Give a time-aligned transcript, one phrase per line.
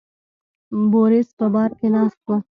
[0.91, 2.29] بوریس په بار کې ناست و.